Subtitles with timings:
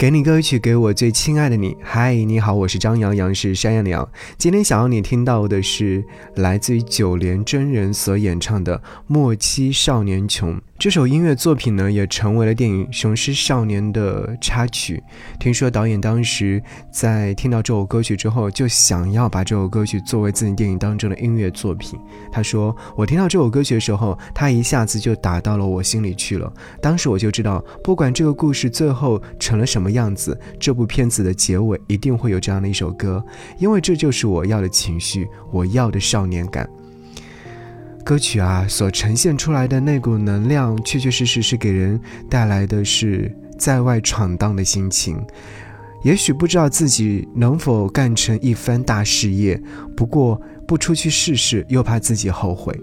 [0.00, 1.76] 给你歌曲，给我最亲爱的你。
[1.82, 4.08] 嗨，你好，我是张阳阳，是山羊的羊。
[4.38, 6.02] 今天想要你听到的是
[6.36, 10.54] 来自于九连真人所演唱的《莫欺少年穷》。
[10.80, 15.04] 这首音乐作品呢，也成为了电影《雄狮少年》的插曲。
[15.38, 16.60] 听说导演当时
[16.90, 22.00] 在听到这首歌曲之后，就想要把这首歌曲作为自己电影当中的音乐作品。
[22.32, 26.50] 他说：“我听到这首歌曲的时候，它一下子就打到了我心里去了。
[26.80, 33.22] 当时我就知道，不管这个故事最后成了什么样子，这部片子的结尾一定会有这样的一首歌，
[33.58, 36.66] 因为这就是我要的情绪，我要的少年感。”
[38.04, 45.20] 歌曲啊，所呈现出来的那股能量，确确实实是给人带来的是在外闯荡的心情。
[46.02, 49.60] 也许不知道自己能否干成一番大事业，
[49.96, 52.74] 不过不出去试试，又怕自己后悔。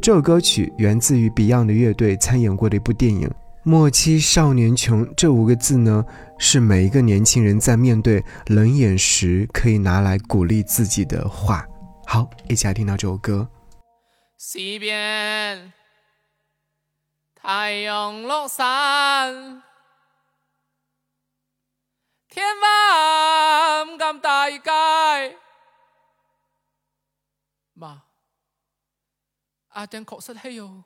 [0.00, 3.28] 这首歌曲源自于 Beyond 乐队参演过的一部电影
[3.62, 5.06] 《莫欺少年穷》。
[5.16, 6.04] 这五个字呢，
[6.38, 11.64] 是每一个年轻人在面对冷眼时可以拿来鼓励自己的话。
[12.06, 13.46] 好，一起来听到这首歌。
[14.40, 15.72] 西边
[17.34, 19.64] 太阳落山，
[22.28, 25.36] 天晚敢大街
[27.74, 28.04] 嘛，
[29.70, 30.84] 阿确实系哟，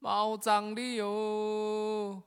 [0.00, 2.22] 冇葬礼哟。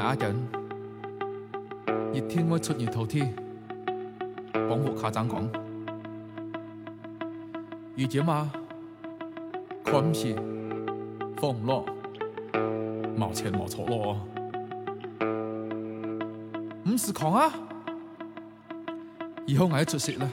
[0.05, 0.35] 阿震，
[2.13, 3.33] 热天我出热头天，
[4.67, 5.66] 广播下站讲。
[7.99, 8.47] 以前嘛，
[9.83, 10.35] 宽皮、
[11.37, 11.83] 缝罗，
[13.17, 14.19] 冇钱冇错咯。
[16.83, 17.51] 唔是狂啊，
[19.47, 20.27] 以后我要出息嘞，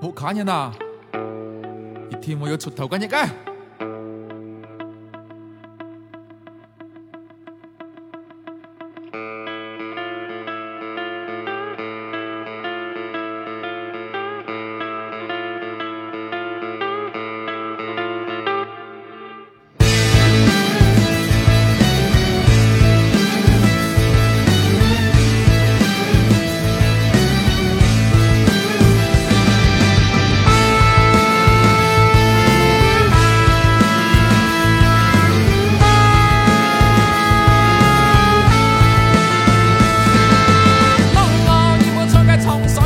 [0.00, 0.72] 冇卡人啊，
[2.08, 3.28] 一天我要出头干日噶。
[42.50, 42.79] 痛。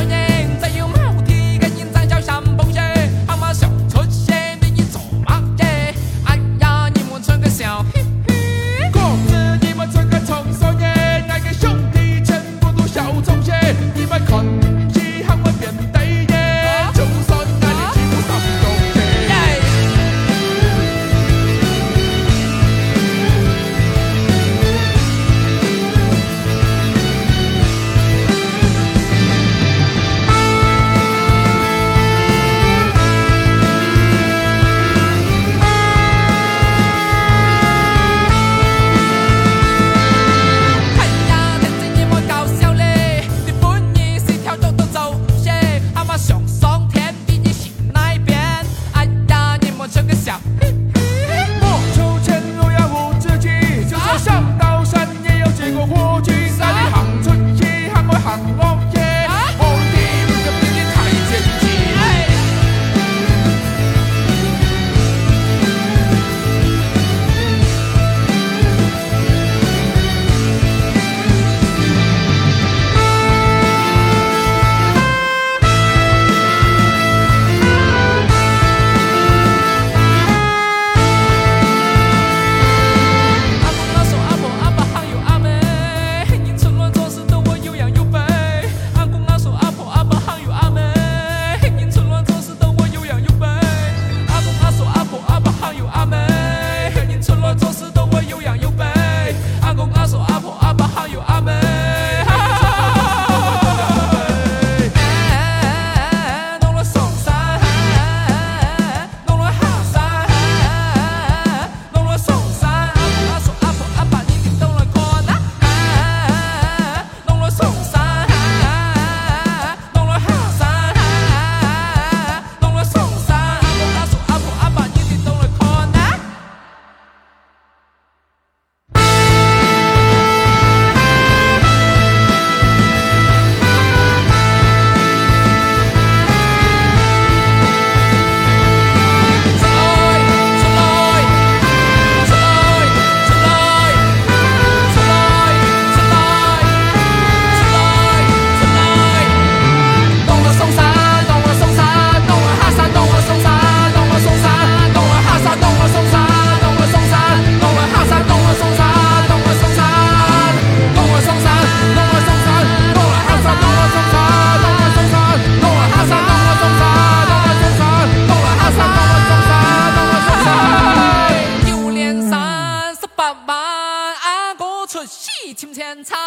[174.95, 176.17] 出使千千餐，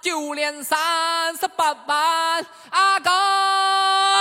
[0.00, 4.15] 九连三十八万，阿哥。